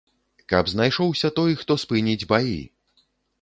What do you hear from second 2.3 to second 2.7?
баі.